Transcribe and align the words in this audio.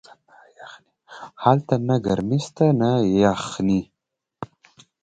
هلته 1.43 1.75
نه 1.87 1.95
گرمي 2.05 2.39
سته 2.47 2.65
نه 2.79 2.91
يخني. 3.23 3.81